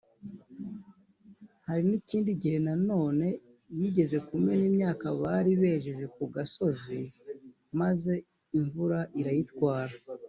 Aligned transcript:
Hari 1.65 1.81
n’ikindi 1.89 2.31
gihe 2.41 2.57
nanone 2.67 3.27
yigeze 3.79 4.17
kumena 4.27 4.63
imyaka 4.71 5.05
bari 5.21 5.51
bejeje 5.61 6.05
ku 6.15 6.23
gasozi 6.35 6.99
maze 7.79 8.13
imvura 8.59 8.99
irayitwara 9.19 9.95